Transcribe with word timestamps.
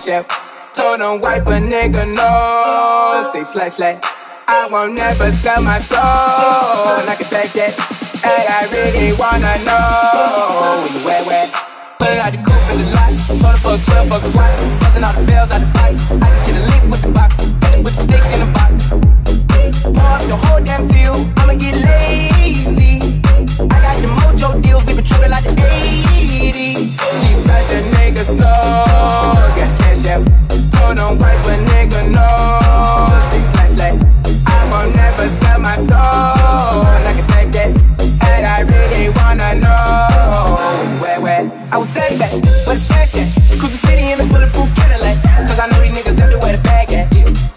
Cash 0.00 0.08
out. 0.08 0.74
Told 0.74 1.00
him 1.00 1.20
wipe 1.20 1.46
a 1.46 1.58
nigga 1.60 2.08
no. 2.14 3.30
Say 3.32 3.44
slash 3.44 3.72
slash. 3.72 3.98
I 4.48 4.66
won't 4.70 4.94
never 4.94 5.30
sell 5.32 5.62
my 5.62 5.78
soul. 5.78 6.00
I 6.00 7.14
can 7.18 7.28
take 7.28 7.52
that. 7.52 7.76
And 8.24 8.44
I 8.48 8.64
really 8.72 9.12
wanna 9.20 9.52
know 9.68 11.04
where 11.04 11.20
you 11.20 11.20
at, 11.20 11.26
where? 11.26 11.46
Put 11.98 12.08
it 12.08 12.18
out 12.18 12.32
the 12.32 12.38
coupe 12.38 12.70
in 12.72 12.78
the 12.80 12.86
lot. 12.96 13.12
Told 13.28 13.42
her 13.42 13.76
for 13.76 13.90
12 13.92 14.08
bucks 14.08 14.32
swat. 14.32 14.80
Busting 14.80 15.04
all 15.04 15.12
the 15.12 15.26
bells 15.26 15.50
out 15.50 15.60
the 15.60 15.68
box. 15.76 16.10
I 16.10 16.28
just 16.32 16.46
hit 16.46 16.56
a 16.56 16.64
lick 16.64 16.82
with 16.90 17.02
the 17.02 17.08
box. 17.12 17.36
With 17.76 17.84
the 17.84 18.02
stick 18.02 18.24
in 18.32 18.40
the 18.40 18.52
box. 18.52 19.49
Pour 19.82 20.18
the 20.28 20.36
whole 20.36 20.60
damn. 20.60 20.84
I'ma 21.38 21.54
get 21.54 21.74
lazy. 21.74 23.00
I 23.58 23.76
got 23.84 23.96
the 23.96 24.08
mojo 24.20 24.60
deals. 24.62 24.84
We 24.84 24.94
been 24.94 25.04
like 25.30 25.44
the 25.44 25.56
80s. 25.56 26.92
She 27.20 27.32
said 27.44 27.64
the 27.70 27.80
nigga 27.96 28.24
so. 28.24 28.50
Got 29.56 29.70
cash 29.80 30.02
wipe 31.16 31.46
a 31.46 31.56
nigga. 31.72 32.00
Six 33.30 33.44
won't 34.70 34.94
never 34.94 35.28
sell 35.40 35.58
my 35.58 35.76
soul. 35.76 35.96
I 35.96 37.12
can 37.16 37.26
that. 37.52 37.70
And 38.28 38.46
I 38.46 38.60
really 38.72 39.08
wanna 39.16 39.54
know 39.64 40.56
where, 41.00 41.20
where 41.20 41.68
I 41.72 41.78
was 41.78 41.88
back, 42.18 42.32
but 42.66 42.76
it's. 42.76 43.32
Cruise 43.58 43.80
the 43.80 43.86
city 43.86 44.12
in 44.12 44.20
a 44.20 44.24
bulletproof 44.26 44.74
Cadillac. 44.76 45.16
Cause 45.48 45.58
I 45.58 45.66
know 45.68 45.80
these 45.80 45.92
niggas 45.96 46.20
everywhere 46.20 46.56
the 46.56 46.62
bag 46.62 46.92
at. 46.92 47.14
Yeah. 47.14 47.49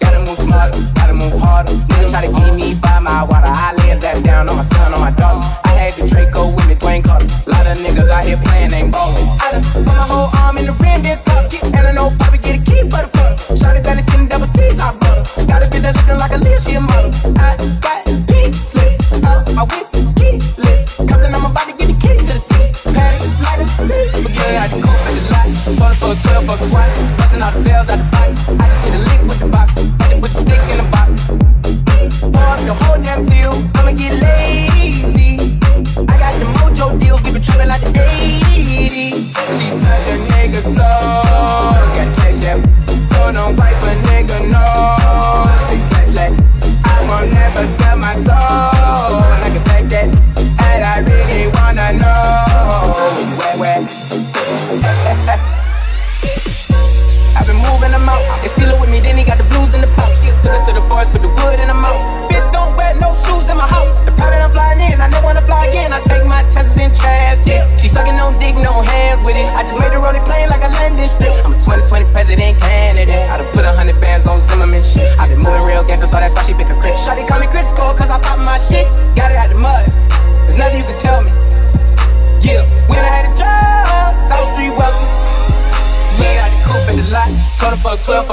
Smarter, 0.44 0.76
gotta 0.94 1.14
move 1.14 1.32
harder. 1.40 1.72
Nigga 1.72 2.10
try 2.10 2.26
to 2.26 2.32
give 2.32 2.56
me 2.56 2.74
by 2.74 2.98
my 2.98 3.24
water. 3.24 3.48
I 3.48 3.72
lay 3.78 3.94
his 3.94 4.04
ass 4.04 4.20
down 4.20 4.48
on 4.48 4.56
my 4.56 4.64
son, 4.64 4.92
on 4.92 5.00
my 5.00 5.10
dog. 5.10 5.42
I 5.64 5.70
had 5.72 5.92
the 5.96 6.06
Draco 6.06 6.52
with 6.54 6.68
me, 6.68 6.74
Dwayne 6.74 7.02
Carter. 7.02 7.26
Lot 7.48 7.66
of 7.66 7.78
niggas 7.78 8.10
out 8.10 8.24
here 8.24 8.36
playing, 8.36 8.72
ain't 8.72 8.92
ballin'. 8.92 9.24
I 9.40 9.52
done 9.52 9.64
put 9.72 9.84
my 9.86 10.04
whole 10.04 10.28
arm 10.44 10.58
in 10.58 10.66
the 10.66 10.76
rim, 10.84 11.02
this 11.02 11.22
top 11.24 11.50
kick. 11.50 11.64
And 11.64 11.86
I 11.88 11.92
know 11.92 12.10
Bobby 12.18 12.38
get 12.38 12.60
a 12.60 12.62
key 12.62 12.82
for 12.92 13.00
the 13.00 13.08
club. 13.08 13.40
Shot 13.56 13.76
it 13.76 13.84
down 13.84 13.96
and 13.96 14.28
double 14.28 14.46
C's, 14.52 14.78
I 14.78 14.92
butter. 15.00 15.24
Got 15.48 15.64
a 15.64 15.66
bitch 15.72 15.80
that 15.80 15.96
looking 15.96 16.18
like 16.20 16.32
a 16.36 16.38
Lil, 16.44 16.60
she 16.60 16.74
a 16.76 16.80
model. 16.80 17.10
I 17.40 17.56
got 17.80 18.04
pink 18.28 18.52
slip 18.54 19.00
up, 19.24 19.48
my 19.56 19.64
whip's 19.64 19.96
ski 20.12 20.44
list. 20.60 21.00
Compton, 21.08 21.32
I'm 21.32 21.48
about 21.48 21.66
to 21.68 21.74
get 21.74 21.88
the 21.88 21.96
key 21.96 22.20
to 22.20 22.36
the 22.36 22.36
city. 22.36 22.68
Patty, 22.92 23.24
light 23.40 23.64
up 23.64 23.68
the 23.72 23.88
city. 23.88 24.12
But 24.20 24.32
yeah, 24.36 24.64
I 24.64 24.68
can 24.68 24.80
coupe 24.84 25.08
at 25.08 25.14
the 25.16 25.24
lot. 25.32 25.48
Told 25.80 25.88
her 25.88 25.96
for 25.96 26.12
a 26.12 26.44
12 26.44 26.46
bucks 26.46 26.68
swat. 26.68 26.88
Busting 27.16 27.40
all 27.40 27.52
the 27.56 27.64
bells 27.64 27.88
out 27.88 27.96
the 27.96 28.13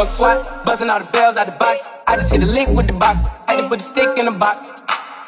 fuck 0.05 0.17
12, 0.17 0.45
SWAT. 0.45 0.65
Busting 0.65 0.89
all 0.89 0.99
the 0.99 1.09
bells 1.11 1.37
out 1.37 1.45
the 1.45 1.53
box. 1.53 1.89
I 2.07 2.15
just 2.17 2.31
hit 2.31 2.41
a 2.43 2.45
lick 2.45 2.67
with 2.69 2.87
the 2.87 2.93
box. 2.93 3.27
Had 3.47 3.61
to 3.61 3.69
put 3.69 3.79
the 3.79 3.85
stick 3.85 4.17
in 4.17 4.25
the 4.25 4.31
box. 4.31 4.71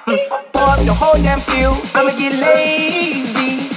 Mm. 0.06 0.18
Pour 0.54 0.70
up 0.70 0.80
the 0.82 0.94
whole 0.94 1.18
damn 1.22 1.40
field. 1.40 1.78
I'ma 1.94 2.10
get 2.18 2.34
lazy. 2.34 3.70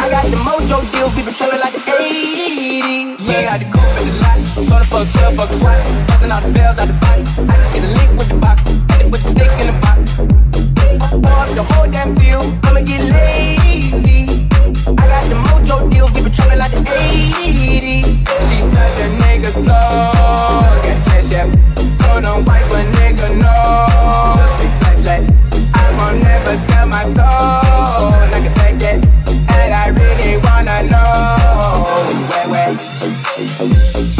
I 0.00 0.10
got 0.10 0.24
the 0.28 0.36
mojo 0.44 0.84
deals. 0.92 1.16
We 1.16 1.24
been 1.24 1.34
trapping 1.34 1.60
like 1.60 1.72
the 1.72 1.80
80s. 1.80 3.24
Yeah, 3.24 3.54
I 3.54 3.58
the 3.58 3.66
coupe 3.72 3.96
at 3.96 4.04
the 4.04 4.14
lot. 4.20 4.38
Told 4.68 4.80
the 4.80 4.88
fuck 4.92 5.06
12, 5.08 5.36
fuck 5.36 5.50
SWAT. 5.56 5.80
Busting 6.08 6.32
all 6.32 6.42
the 6.44 6.52
bells 6.52 6.78
out 6.78 6.88
the 6.88 6.98
box. 7.00 7.20
I 7.40 7.54
just 7.56 7.72
hit 7.72 7.84
a 7.84 7.90
lick 7.96 8.10
with 8.18 8.28
the 8.28 8.38
box. 8.38 8.58
Had 8.90 8.98
to 9.00 9.08
put 9.08 9.20
the 9.20 9.28
stick 9.32 9.52
in 9.60 9.66
the 9.72 9.76
box. 9.80 9.98
Pour 11.24 11.38
up 11.40 11.50
the 11.56 11.64
whole 11.72 11.88
damn 11.88 12.12
field. 12.16 12.44
I'ma 12.68 12.80
get 12.84 13.00
lazy. 13.00 14.33
I 14.86 14.92
got 14.94 15.24
the 15.24 15.34
mojo 15.34 15.90
deals, 15.90 16.12
like 16.58 16.70
the 16.70 16.76
80s. 16.76 18.04
She 18.04 18.60
said 18.60 18.90
the 18.98 19.06
nigga 19.22 19.50
so 19.52 19.78
got 20.84 20.98
cash 21.08 21.32
a 22.70 22.84
nigga 22.96 23.28
slash. 25.02 25.24
I 25.74 25.86
won't 25.96 26.22
never 26.22 26.56
sell 26.68 26.86
my 26.86 27.04
soul. 27.04 28.12
And 29.56 29.72
I 29.72 29.88
really 29.88 30.36
wanna 30.44 30.82
know 30.90 31.84
where, 32.28 32.68
where. 32.68 34.13